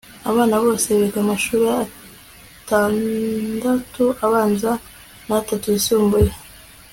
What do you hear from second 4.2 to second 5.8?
abanza n'atatu